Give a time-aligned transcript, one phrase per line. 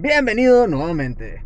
[0.00, 1.42] Bienvenido nuevamente.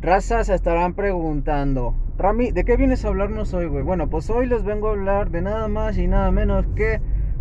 [0.00, 3.82] Razas se estarán preguntando, Rami, ¿de qué vienes a hablarnos hoy, güey?
[3.82, 7.00] Bueno, pues hoy les vengo a hablar de nada más y nada menos que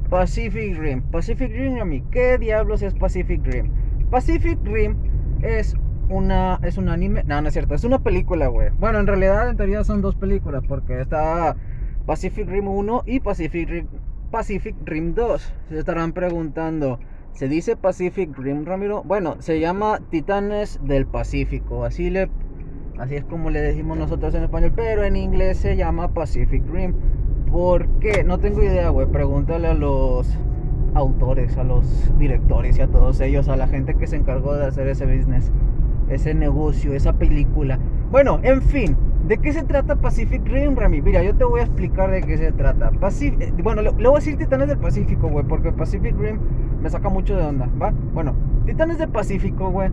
[0.09, 1.03] Pacific Rim.
[1.11, 3.69] Pacific Rim, Rami, ¿qué diablos es Pacific Rim?
[4.09, 4.95] Pacific Rim
[5.43, 5.75] es
[6.09, 8.69] una es un anime, no, no es cierto, es una película, güey.
[8.79, 11.55] Bueno, en realidad en teoría son dos películas porque está
[12.07, 13.87] Pacific Rim 1 y Pacific Rim,
[14.31, 15.53] Pacific Rim 2.
[15.69, 16.97] Se estarán preguntando,
[17.35, 19.03] ¿se dice Pacific Rim, Ramiro?
[19.03, 22.29] Bueno, se llama Titanes del Pacífico, así le
[22.97, 26.93] así es como le decimos nosotros en español, pero en inglés se llama Pacific Rim.
[27.51, 28.23] ¿Por qué?
[28.23, 29.07] No tengo idea, güey.
[29.07, 30.27] Pregúntale a los
[30.93, 34.65] autores, a los directores y a todos ellos, a la gente que se encargó de
[34.65, 35.51] hacer ese business,
[36.09, 37.79] ese negocio, esa película.
[38.11, 38.95] Bueno, en fin,
[39.27, 41.01] ¿de qué se trata Pacific Rim, Rami?
[41.01, 42.91] Mira, yo te voy a explicar de qué se trata.
[43.21, 46.39] Eh, bueno, le, voy a decir Titanes del Pacífico, güey, porque Pacific Rim
[46.81, 47.93] me saca mucho de onda, ¿va?
[48.13, 49.89] Bueno, Titanes del Pacífico, güey,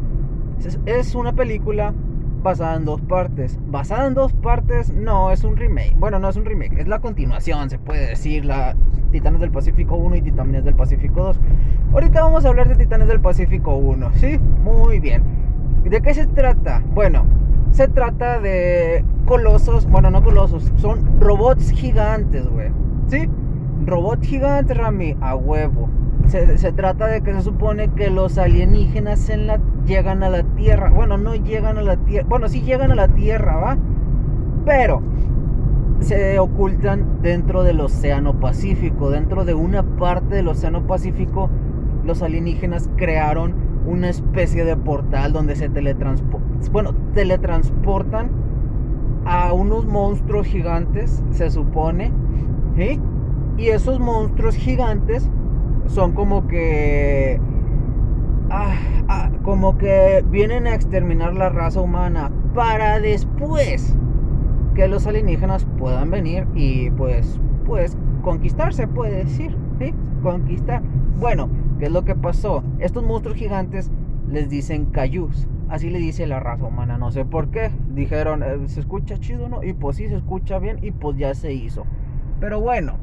[0.86, 1.94] es una película
[2.42, 3.58] basada en dos partes.
[3.68, 5.94] Basada en dos partes, no, es un remake.
[5.98, 8.76] Bueno, no es un remake, es la continuación, se puede decir, la
[9.10, 11.40] Titanes del Pacífico 1 y Titanes del Pacífico 2.
[11.92, 14.38] Ahorita vamos a hablar de Titanes del Pacífico 1, ¿sí?
[14.64, 15.22] Muy bien.
[15.84, 16.82] ¿De qué se trata?
[16.94, 17.24] Bueno,
[17.72, 22.70] se trata de colosos, bueno, no colosos, son robots gigantes, güey.
[23.08, 23.28] ¿Sí?
[23.84, 25.88] Robots gigantes, Rami, a huevo.
[26.26, 30.42] Se, se, trata de que se supone que los alienígenas en la, llegan a la
[30.42, 30.90] Tierra.
[30.90, 32.26] Bueno, no llegan a la Tierra.
[32.28, 33.78] Bueno, sí llegan a la Tierra, ¿va?
[34.64, 35.02] Pero
[36.00, 39.10] se ocultan dentro del Océano Pacífico.
[39.10, 41.50] Dentro de una parte del Océano Pacífico,
[42.04, 43.54] los alienígenas crearon
[43.86, 46.60] una especie de portal donde se teletransportan.
[46.72, 48.30] Bueno, teletransportan
[49.24, 52.12] a unos monstruos gigantes, se supone.
[53.58, 55.30] Y esos monstruos gigantes
[55.86, 57.40] son como que...
[58.50, 58.74] Ah,
[59.08, 63.96] ah, como que vienen a exterminar la raza humana para después
[64.74, 69.94] que los alienígenas puedan venir y pues, pues conquistarse, puede decir, ¿sí?
[70.22, 70.82] Conquistar.
[71.18, 71.48] Bueno,
[71.82, 72.62] ¿qué es lo que pasó?
[72.78, 73.90] Estos monstruos gigantes
[74.28, 75.48] les dicen cayús.
[75.68, 77.72] Así le dice la raza humana, no sé por qué.
[77.88, 79.64] Dijeron, eh, se escucha chido, ¿no?
[79.64, 81.84] Y pues sí, se escucha bien y pues ya se hizo.
[82.38, 82.98] Pero bueno,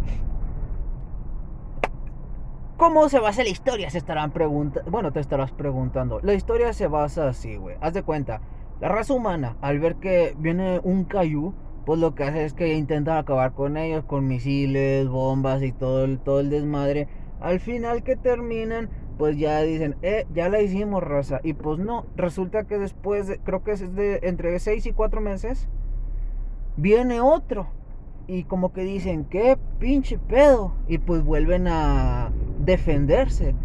[2.78, 3.90] ¿Cómo se basa la historia?
[3.90, 4.90] Se estarán preguntando.
[4.90, 6.22] Bueno, te estarás preguntando.
[6.24, 7.76] La historia se basa así, güey.
[7.82, 8.40] Haz de cuenta.
[8.80, 11.54] La raza humana, al ver que viene un Cayu,
[11.86, 16.06] pues lo que hace es que intenta acabar con ellos, con misiles, bombas y todo
[16.06, 17.10] el, todo el desmadre.
[17.40, 21.40] Al final que terminan, pues ya dicen, eh, ya la hicimos, raza.
[21.44, 25.68] Y pues no, resulta que después, creo que es de entre 6 y 4 meses,
[26.78, 27.68] viene otro.
[28.28, 30.74] Y como que dicen, qué pinche pedo.
[30.88, 33.56] Y pues vuelven a defenderse.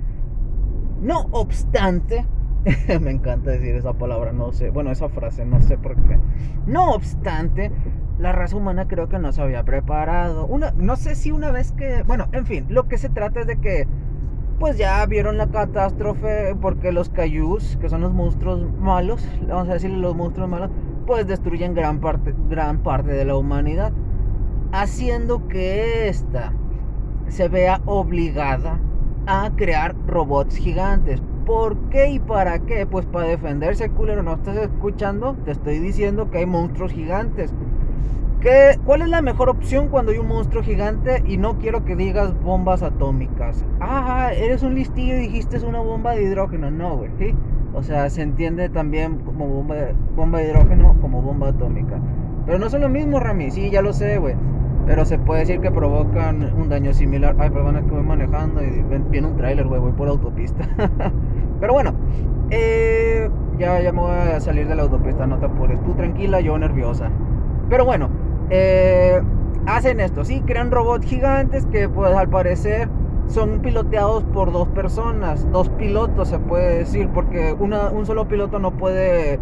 [1.01, 2.25] No obstante,
[3.01, 6.19] me encanta decir esa palabra, no sé, bueno, esa frase, no sé por qué.
[6.67, 7.71] No obstante,
[8.19, 10.47] la raza humana creo que no se había preparado.
[10.47, 13.47] Una, no sé si una vez que, bueno, en fin, lo que se trata es
[13.47, 13.87] de que,
[14.59, 19.75] pues ya vieron la catástrofe porque los Cayús, que son los monstruos malos, vamos a
[19.75, 20.71] decirle los monstruos malos,
[21.07, 23.93] pues destruyen gran parte, gran parte de la humanidad,
[24.73, 26.53] haciendo que esta
[27.29, 28.79] se vea obligada
[29.27, 31.23] a crear robots gigantes.
[31.47, 32.87] ¿Por qué y para qué?
[32.87, 34.23] Pues para defenderse, culero.
[34.23, 35.37] ¿No estás escuchando?
[35.45, 37.53] Te estoy diciendo que hay monstruos gigantes.
[38.45, 41.97] ¿Qué, ¿Cuál es la mejor opción cuando hay un monstruo gigante y no quiero que
[41.97, 43.65] digas bombas atómicas?
[43.81, 46.71] Ah, eres un listillo y dijiste es una bomba de hidrógeno.
[46.71, 47.11] No, güey.
[47.19, 47.35] ¿sí?
[47.73, 49.77] O sea, se entiende también como bomba,
[50.15, 51.99] bomba de hidrógeno como bomba atómica.
[52.45, 53.51] Pero no son lo mismo, Rami.
[53.51, 54.35] Sí, ya lo sé, güey.
[54.85, 57.35] Pero se puede decir que provocan un daño similar.
[57.39, 60.69] Ay, perdón, es que voy manejando y viene un tráiler, güey, voy por autopista.
[61.61, 61.95] Pero bueno,
[62.51, 65.83] eh, ya, ya me voy a salir de la autopista, no te apures.
[65.83, 67.11] Tú tranquila, yo nerviosa.
[67.71, 68.11] Pero bueno,
[68.57, 69.21] eh,
[69.67, 72.89] hacen esto, sí, crean robots gigantes que pues al parecer
[73.27, 78.71] son piloteados por dos personas, dos pilotos se puede decir, porque un solo piloto no
[78.77, 79.41] puede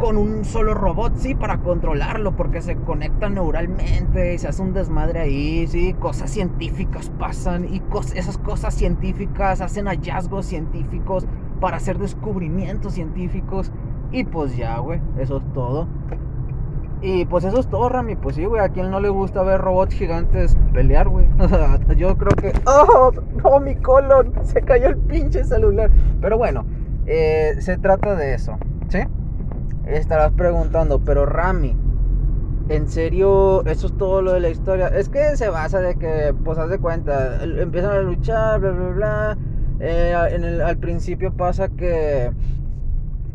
[0.00, 4.72] con un solo robot, sí, para controlarlo, porque se conecta neuralmente y se hace un
[4.72, 7.80] desmadre ahí, sí, cosas científicas pasan y
[8.16, 11.26] esas cosas científicas hacen hallazgos científicos
[11.60, 13.70] para hacer descubrimientos científicos
[14.10, 15.86] y pues ya, güey, eso es todo.
[17.02, 18.16] Y pues eso es todo, Rami.
[18.16, 21.26] Pues sí, güey, a quien no le gusta ver robots gigantes pelear, güey.
[21.96, 22.52] Yo creo que...
[22.66, 23.12] ¡Oh!
[23.42, 24.32] ¡Oh, mi colon!
[24.42, 25.90] Se cayó el pinche celular.
[26.20, 26.64] Pero bueno,
[27.06, 28.56] eh, se trata de eso,
[28.88, 29.00] ¿sí?
[29.86, 31.76] estarás preguntando, pero Rami,
[32.68, 34.88] ¿en serio eso es todo lo de la historia?
[34.88, 38.88] Es que se basa de que, pues haz de cuenta, empiezan a luchar, bla, bla,
[38.90, 39.38] bla.
[39.78, 42.32] Eh, en el, al principio pasa que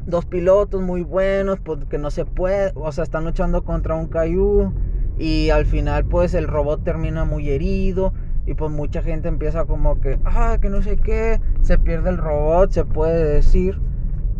[0.06, 4.08] dos pilotos muy buenos, porque pues, no se puede, o sea, están luchando contra un
[4.08, 4.74] Caillou
[5.18, 8.14] y al final pues el robot termina muy herido
[8.46, 12.18] y pues mucha gente empieza como que, ah, que no sé qué, se pierde el
[12.18, 13.80] robot, se puede decir.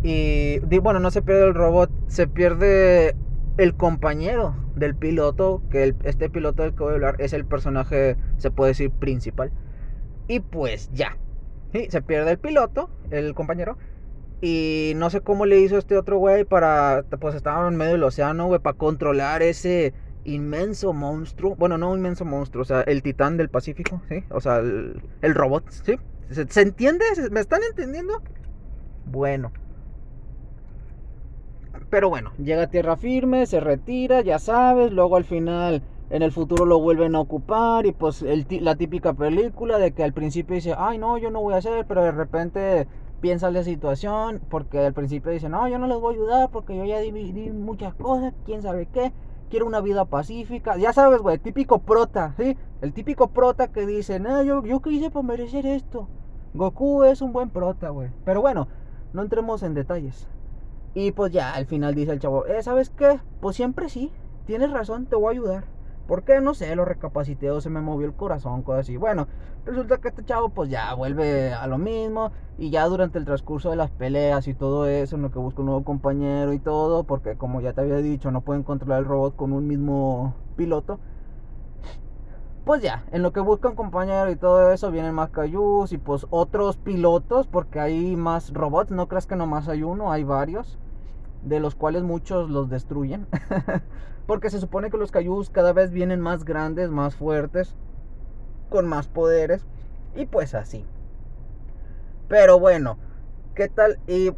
[0.02, 3.14] Y bueno, no se pierde el robot, se pierde
[3.58, 8.16] el compañero del piloto, que este piloto del que voy a hablar es el personaje,
[8.38, 9.52] se puede decir, principal.
[10.26, 11.16] Y pues ya,
[11.72, 11.86] ¿sí?
[11.90, 13.76] se pierde el piloto, el compañero.
[14.44, 18.02] Y no sé cómo le hizo este otro güey para, pues estaba en medio del
[18.02, 19.94] océano, güey, para controlar ese
[20.24, 21.54] inmenso monstruo.
[21.54, 24.24] Bueno, no un inmenso monstruo, o sea, el titán del Pacífico, ¿sí?
[24.30, 25.96] O sea, el, robot, ¿sí?
[26.30, 27.04] ¿Se, entiende?
[27.30, 28.20] ¿Me están entendiendo?
[29.06, 29.52] Bueno.
[31.88, 36.32] Pero bueno, llega a tierra firme, se retira, ya sabes, luego al final en el
[36.32, 40.74] futuro lo vuelven a ocupar y pues la típica película de que al principio dice,
[40.76, 42.86] ay no, yo no voy a hacer, pero de repente
[43.22, 46.76] piensa la situación porque al principio dice, no, yo no les voy a ayudar porque
[46.76, 49.12] yo ya dividí muchas cosas, quién sabe qué,
[49.48, 52.58] quiero una vida pacífica, ya sabes, güey, típico prota, ¿sí?
[52.82, 56.08] El típico prota que dice, no, yo, yo qué hice para merecer esto.
[56.52, 58.10] Goku es un buen prota, güey.
[58.24, 58.66] Pero bueno,
[59.12, 60.26] no entremos en detalles.
[60.94, 63.20] Y pues ya, al final dice el chavo, eh, ¿sabes qué?
[63.40, 64.10] Pues siempre sí,
[64.46, 65.64] tienes razón, te voy a ayudar.
[66.12, 66.42] ¿Por qué?
[66.42, 68.98] No sé, lo recapacité o se me movió el corazón, cosas así.
[68.98, 69.28] Bueno,
[69.64, 73.70] resulta que este chavo pues ya vuelve a lo mismo y ya durante el transcurso
[73.70, 77.04] de las peleas y todo eso, en lo que busca un nuevo compañero y todo,
[77.04, 81.00] porque como ya te había dicho, no pueden controlar el robot con un mismo piloto.
[82.66, 85.96] Pues ya, en lo que busca un compañero y todo eso, vienen más Cayús y
[85.96, 90.78] pues otros pilotos, porque hay más robots, no creas que nomás hay uno, hay varios
[91.42, 93.26] de los cuales muchos los destruyen.
[94.26, 97.74] Porque se supone que los Cayús cada vez vienen más grandes, más fuertes,
[98.70, 99.66] con más poderes.
[100.14, 100.84] Y pues así.
[102.28, 102.98] Pero bueno,
[103.54, 103.98] ¿qué tal?
[104.06, 104.32] ¿Y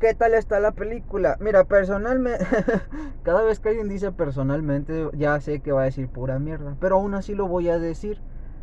[0.00, 1.36] qué tal está la película?
[1.40, 2.46] Mira, personalmente,
[3.22, 6.76] cada vez que alguien dice personalmente, ya sé que va a decir pura mierda.
[6.80, 8.20] Pero aún así lo voy a decir.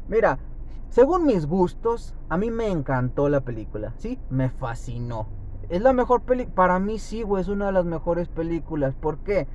[0.08, 0.40] Mira,
[0.90, 3.94] según mis gustos, a mí me encantó la película.
[3.98, 6.56] Sí, me fascinó es la mejor película.
[6.56, 8.94] Para mí sí, güey, es una de las mejores películas.
[8.96, 9.48] ¿Por qué?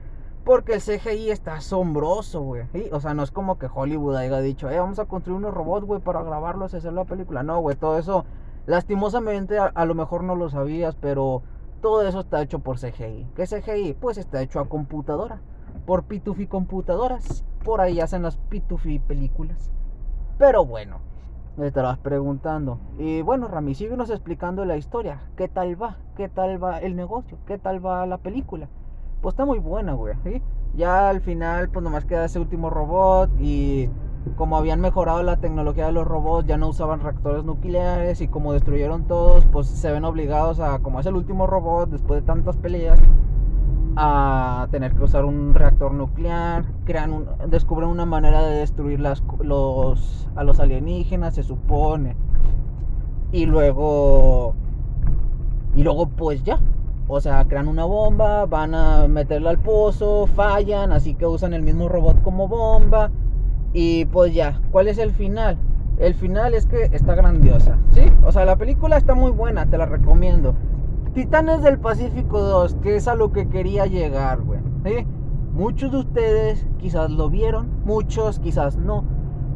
[0.45, 2.65] Porque el CGI está asombroso, güey.
[2.93, 5.87] O sea, no es como que Hollywood haya dicho, eh, vamos a construir unos robots,
[5.87, 7.43] güey, para grabarlos y hacer la película.
[7.43, 8.25] No, güey, todo eso,
[8.67, 11.43] lastimosamente, a, lo mejor no lo sabías, pero
[11.83, 13.27] todo eso está hecho por CGI.
[13.37, 13.95] ¿Qué CGI?
[14.01, 15.41] Pues está hecho a computadora.
[15.85, 17.45] Por Pitufi computadoras.
[17.65, 19.71] Por ahí hacen las Pitufi películas.
[20.39, 21.01] Pero bueno,
[21.59, 22.79] me estarás preguntando.
[22.99, 25.23] Y bueno, Rami, síguenos explicando la historia.
[25.37, 25.97] ¿Qué tal va?
[26.17, 27.37] ¿Qué tal va el negocio?
[27.47, 28.69] ¿Qué tal va la película?
[29.21, 30.15] Pues está muy buena, güey.
[30.77, 33.91] Ya al final, pues nomás queda ese último robot y
[34.37, 38.53] como habían mejorado la tecnología de los robots, ya no usaban reactores nucleares y como
[38.53, 42.57] destruyeron todos, pues se ven obligados a, como es el último robot, después de tantas
[42.57, 43.01] peleas,
[44.01, 50.29] a tener que usar un reactor nuclear, crean descubren una manera de destruir las, los,
[50.37, 52.17] a los alienígenas, se supone.
[53.33, 54.55] Y luego,
[55.75, 56.61] y luego pues ya,
[57.09, 61.63] o sea, crean una bomba, van a meterla al pozo, fallan, así que usan el
[61.63, 63.11] mismo robot como bomba.
[63.73, 65.59] Y pues ya, ¿cuál es el final?
[65.99, 68.03] El final es que está grandiosa, ¿sí?
[68.25, 70.55] O sea, la película está muy buena, te la recomiendo.
[71.19, 74.61] Titanes del Pacífico 2, que es a lo que quería llegar, güey.
[75.53, 79.03] Muchos de ustedes quizás lo vieron, muchos quizás no.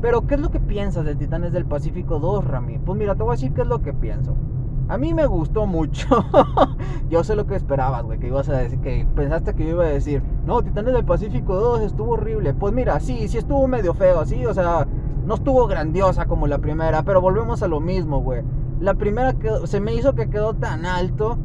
[0.00, 2.80] Pero, ¿qué es lo que piensas de Titanes del Pacífico 2, Rami?
[2.80, 4.34] Pues mira, te voy a decir qué es lo que pienso.
[4.88, 6.08] A mí me gustó mucho.
[7.08, 9.84] yo sé lo que esperabas, güey, que ibas a decir, que pensaste que yo iba
[9.84, 12.54] a decir, no, Titanes del Pacífico 2 estuvo horrible.
[12.54, 14.88] Pues mira, sí, sí estuvo medio feo, sí, o sea,
[15.24, 18.42] no estuvo grandiosa como la primera, pero volvemos a lo mismo, güey.
[18.80, 21.38] La primera que se me hizo que quedó tan alto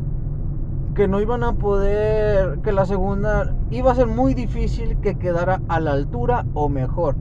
[0.98, 5.62] que no iban a poder, que la segunda iba a ser muy difícil que quedara
[5.68, 7.16] a la altura o mejor.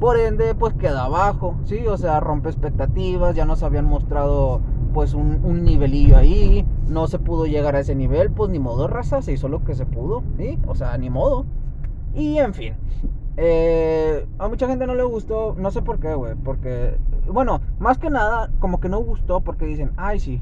[0.00, 1.86] Por ende, pues queda abajo, ¿sí?
[1.86, 4.62] O sea, rompe expectativas, ya nos habían mostrado
[4.94, 9.20] pues un, nivelillo ahí, no se pudo llegar a ese nivel, pues ni modo raza,
[9.20, 10.58] se hizo lo que se pudo, ¿sí?
[10.66, 11.44] O sea, ni modo.
[12.14, 12.74] Y en fin,
[13.36, 16.96] eh, a mucha gente no le gustó, no sé por qué, güey, porque,
[17.30, 20.40] bueno, más que nada, como que no gustó porque dicen, ay, sí,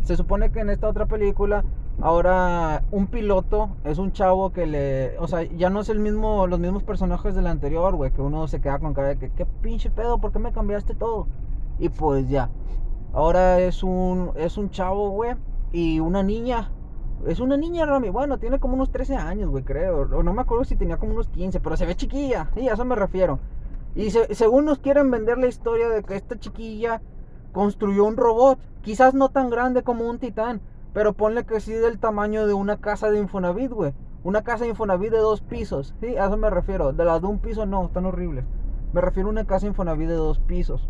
[0.00, 1.62] se supone que en esta otra película
[2.00, 5.18] Ahora, un piloto es un chavo que le.
[5.18, 8.10] O sea, ya no es el mismo, los mismos personajes del anterior, güey.
[8.10, 10.18] Que uno se queda con cara de que, ¿qué pinche pedo?
[10.18, 11.26] ¿Por qué me cambiaste todo?
[11.78, 12.50] Y pues ya.
[13.14, 15.36] Ahora es un, es un chavo, güey.
[15.72, 16.70] Y una niña.
[17.26, 18.10] Es una niña, Rami.
[18.10, 20.02] Bueno, tiene como unos 13 años, güey, creo.
[20.02, 22.50] O no me acuerdo si tenía como unos 15, pero se ve chiquilla.
[22.54, 23.38] Sí, a eso me refiero.
[23.94, 27.00] Y según nos quieren vender la historia de que esta chiquilla
[27.52, 28.58] construyó un robot.
[28.82, 30.60] Quizás no tan grande como un titán
[30.96, 33.92] Pero ponle que sí del tamaño de una casa de Infonavit, güey.
[34.24, 35.94] Una casa de Infonavit de dos pisos.
[36.00, 36.94] Sí, a eso me refiero.
[36.94, 38.46] De las de un piso no, están horribles.
[38.94, 40.88] Me refiero a una casa Infonavit de dos pisos.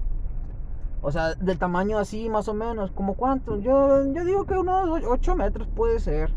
[1.02, 2.92] O sea, del tamaño así más o menos.
[2.92, 3.58] ¿Como cuánto?
[3.58, 6.30] Yo, yo digo que unos 8 metros puede ser.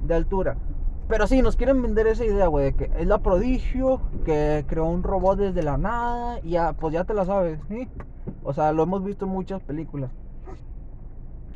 [0.00, 0.56] De altura.
[1.06, 4.86] Pero sí, nos quieren vender esa idea, güey, de que es la prodigio, que creó
[4.86, 7.86] un robot desde la nada, y ya, pues ya te la sabes, ¿sí?
[8.44, 10.10] O sea, lo hemos visto en muchas películas.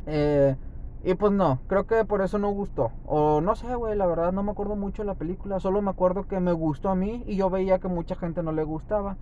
[0.05, 0.55] Eh,
[1.03, 2.91] y pues no, creo que por eso no gustó.
[3.05, 5.91] O no sé, güey, la verdad no me acuerdo mucho de la película, solo me
[5.91, 9.17] acuerdo que me gustó a mí y yo veía que mucha gente no le gustaba.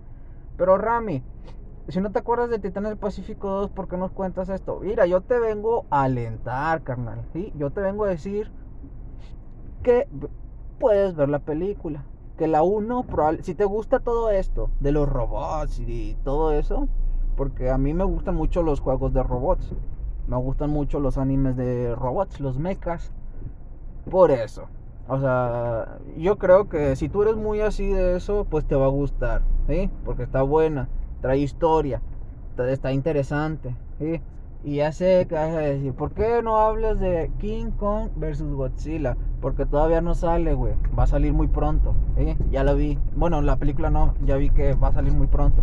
[0.56, 1.22] Pero Rami,
[1.88, 4.80] si no te acuerdas de Titanes del Pacífico 2, ¿por qué nos cuentas esto?
[4.80, 7.52] Mira, yo te vengo a alentar, carnal, ¿sí?
[7.56, 8.50] Yo te vengo a decir
[9.82, 10.08] que
[10.78, 12.04] puedes ver la película.
[12.36, 13.06] Que la 1,
[13.40, 16.88] si te gusta todo esto, de los robots y todo eso,
[17.36, 19.74] porque a mí me gustan mucho los juegos de robots,
[20.28, 23.12] me gustan mucho los animes de robots, los mechas,
[24.10, 24.64] por eso.
[25.08, 28.84] O sea, yo creo que si tú eres muy así de eso, pues te va
[28.84, 29.90] a gustar, ¿sí?
[30.04, 30.88] Porque está buena,
[31.22, 32.02] trae historia,
[32.58, 34.20] está interesante, ¿sí?
[34.64, 38.52] Y ya sé que vas a decir, ¿por qué no hablas de King Kong versus
[38.52, 39.16] Godzilla?
[39.40, 40.74] Porque todavía no sale, güey.
[40.98, 41.94] Va a salir muy pronto.
[42.16, 42.36] ¿eh?
[42.50, 42.98] Ya la vi.
[43.14, 45.62] Bueno, la película no, ya vi que va a salir muy pronto.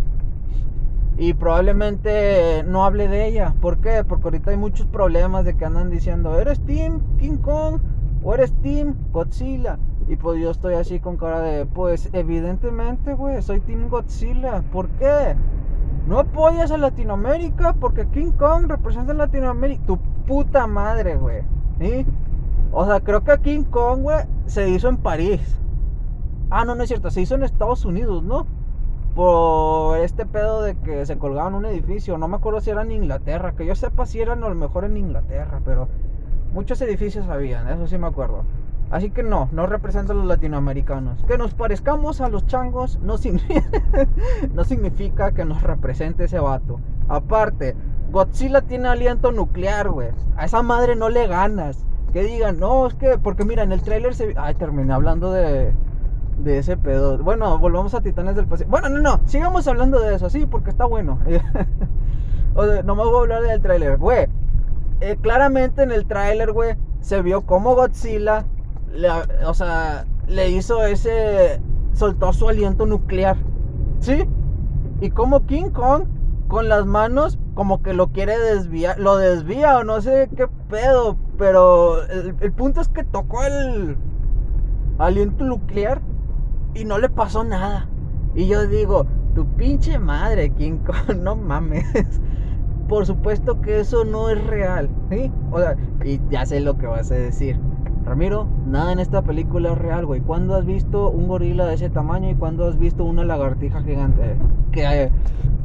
[1.17, 3.53] Y probablemente no hable de ella.
[3.61, 4.03] ¿Por qué?
[4.07, 7.79] Porque ahorita hay muchos problemas de que andan diciendo, ¿eres Team King Kong
[8.23, 9.79] o eres Team Godzilla?
[10.07, 14.61] Y pues yo estoy así con cara de, pues evidentemente, güey, soy Team Godzilla.
[14.71, 15.35] ¿Por qué?
[16.07, 19.85] No apoyas a Latinoamérica porque King Kong representa a Latinoamérica.
[19.85, 21.43] Tu puta madre, güey.
[21.79, 22.05] ¿Sí?
[22.71, 25.57] O sea, creo que King Kong, güey, se hizo en París.
[26.49, 27.09] Ah, no, no es cierto.
[27.09, 28.45] Se hizo en Estados Unidos, ¿no?
[29.15, 32.17] Por este pedo de que se colgaban un edificio.
[32.17, 33.53] No me acuerdo si era en Inglaterra.
[33.53, 35.61] Que yo sepa si eran a lo mejor en Inglaterra.
[35.63, 35.87] Pero
[36.53, 37.69] muchos edificios habían.
[37.69, 38.43] Eso sí me acuerdo.
[38.91, 41.23] Así que no, no representa a los latinoamericanos.
[41.23, 43.15] Que nos parezcamos a los changos no,
[44.53, 46.79] no significa que nos represente ese vato.
[47.07, 47.75] Aparte,
[48.11, 50.09] Godzilla tiene aliento nuclear, güey.
[50.37, 51.85] A esa madre no le ganas.
[52.13, 54.33] Que digan, no, es que, porque mira, en el trailer se...
[54.37, 55.73] Ay, terminé hablando de,
[56.37, 57.17] de ese pedo.
[57.17, 58.71] Bueno, volvamos a Titanes del Pacífico.
[58.71, 61.19] Bueno, no, no, sigamos hablando de eso, sí, porque está bueno.
[62.55, 64.27] o no me voy a hablar del trailer, güey.
[65.01, 68.45] Eh, claramente en el trailer, güey, se vio como Godzilla
[69.45, 71.61] o sea, le hizo ese,
[71.93, 73.37] soltó su aliento nuclear,
[73.99, 74.27] ¿sí?
[75.01, 76.03] Y como King Kong,
[76.47, 81.17] con las manos, como que lo quiere desviar, lo desvía o no sé qué pedo,
[81.37, 83.97] pero el punto es que tocó el
[84.97, 86.01] aliento nuclear
[86.75, 87.87] y no le pasó nada.
[88.35, 91.85] Y yo digo, tu pinche madre, King Kong, no mames.
[92.87, 95.31] Por supuesto que eso no es real, ¿sí?
[95.51, 97.59] O sea, y ya sé lo que vas a decir.
[98.05, 100.21] Ramiro, nada en esta película es real, güey.
[100.21, 104.37] ¿Cuándo has visto un gorila de ese tamaño y cuándo has visto una lagartija gigante
[104.71, 105.09] que,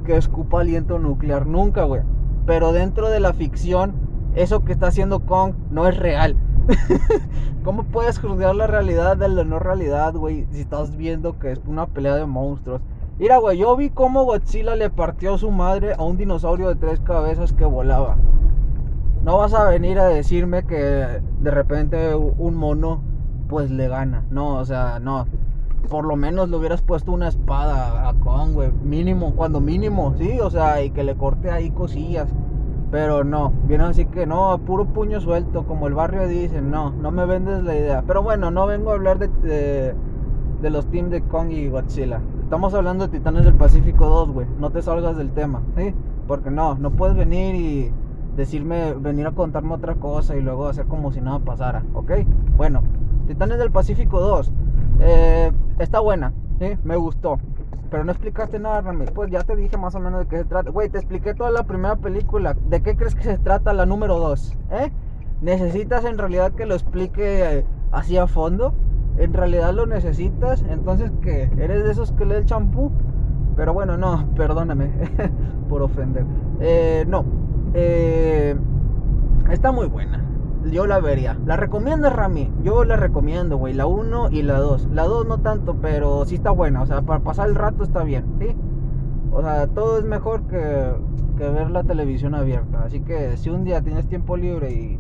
[0.07, 1.47] que escupa aliento nuclear?
[1.47, 2.01] Nunca, güey.
[2.47, 3.93] Pero dentro de la ficción,
[4.35, 6.37] eso que está haciendo Kong no es real.
[7.65, 10.47] ¿Cómo puedes juzgar la realidad de la no realidad, güey?
[10.53, 12.81] Si estás viendo que es una pelea de monstruos.
[13.19, 17.01] Mira, güey, yo vi cómo Godzilla le partió su madre a un dinosaurio de tres
[17.01, 18.17] cabezas que volaba.
[19.25, 23.03] No vas a venir a decirme que de repente un mono
[23.49, 24.25] pues le gana.
[24.31, 25.27] No, o sea, no.
[25.91, 28.71] Por lo menos le hubieras puesto una espada a Kong, güey.
[28.85, 32.29] Mínimo, cuando mínimo, sí, o sea, y que le corte ahí cosillas.
[32.91, 37.13] Pero no, vienen así que no, puro puño suelto, como el barrio dice, no, no
[37.13, 38.03] me vendes la idea.
[38.05, 39.95] Pero bueno, no vengo a hablar de,
[40.61, 42.21] de, los teams de Kong y Godzilla.
[42.43, 44.47] Estamos hablando de Titanes del Pacífico 2, güey.
[44.59, 45.95] No te salgas del tema, ¿sí?
[46.27, 47.93] Porque no, no puedes venir y
[48.37, 52.11] decirme, venir a contarme otra cosa y luego hacer como si nada pasara, ¿ok?
[52.57, 52.83] Bueno,
[53.29, 54.53] Titanes del Pacífico 2,
[55.01, 56.77] eh, está buena, ¿sí?
[56.83, 57.39] Me gustó.
[57.91, 59.07] Pero no explicaste nada, Rami.
[59.07, 60.71] Pues ya te dije más o menos de qué se trata.
[60.71, 62.55] Güey, te expliqué toda la primera película.
[62.69, 64.57] ¿De qué crees que se trata la número 2?
[64.71, 64.93] ¿Eh?
[65.41, 68.75] ¿Necesitas en realidad que lo explique eh, así a fondo?
[69.17, 70.63] ¿En realidad lo necesitas?
[70.69, 71.51] Entonces, ¿qué?
[71.59, 72.93] ¿Eres de esos que lee el champú?
[73.57, 74.91] Pero bueno, no, perdóname
[75.69, 76.25] por ofender.
[76.61, 77.25] Eh, no,
[77.75, 78.57] eh,
[79.51, 80.25] está muy buena.
[80.65, 81.39] Yo la vería.
[81.47, 82.53] ¿La recomiendo, Rami?
[82.63, 83.73] Yo la recomiendo, güey.
[83.73, 84.89] La 1 y la 2.
[84.93, 86.83] La 2 no tanto, pero sí está buena.
[86.83, 88.55] O sea, para pasar el rato está bien, ¿sí?
[89.33, 90.93] O sea, todo es mejor que,
[91.39, 92.83] que ver la televisión abierta.
[92.85, 94.99] Así que si un día tienes tiempo libre y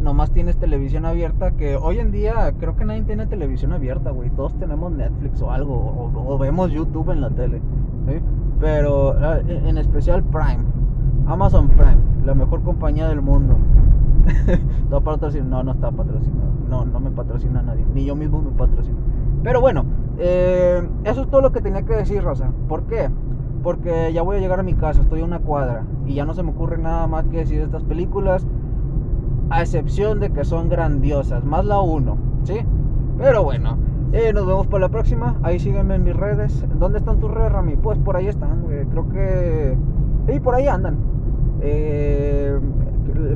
[0.00, 4.30] nomás tienes televisión abierta, que hoy en día creo que nadie tiene televisión abierta, güey.
[4.30, 7.60] Todos tenemos Netflix o algo, o, vemos YouTube en la tele.
[8.08, 8.20] ¿sí?
[8.60, 10.64] Pero ah, en especial Prime.
[11.26, 13.56] Amazon Prime, la mejor compañía del mundo.
[14.84, 15.50] está patrocinado.
[15.50, 16.50] No, no está patrocinado.
[16.68, 17.84] No, no me patrocina nadie.
[17.94, 18.96] Ni yo mismo me patrocino.
[19.42, 19.84] Pero bueno,
[20.18, 22.52] eh, eso es todo lo que tenía que decir, Rosa.
[22.68, 23.10] ¿Por qué?
[23.62, 25.84] Porque ya voy a llegar a mi casa, estoy a una cuadra.
[26.06, 28.46] Y ya no se me ocurre nada más que decir de estas películas.
[29.50, 31.44] A excepción de que son grandiosas.
[31.44, 32.60] Más la uno, ¿sí?
[33.18, 33.78] Pero bueno.
[34.12, 35.38] Eh, nos vemos para la próxima.
[35.42, 36.66] Ahí sígueme en mis redes.
[36.78, 37.76] ¿Dónde están tus redes, Rami?
[37.76, 38.64] Pues por ahí están.
[38.90, 39.78] Creo que.
[40.28, 40.98] Y por ahí andan.
[41.62, 42.58] Eh,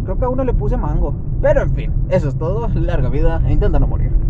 [0.04, 1.14] creo que a uno le puse mango.
[1.40, 2.68] Pero en fin, eso es todo.
[2.74, 4.25] Larga vida e intenta no morir.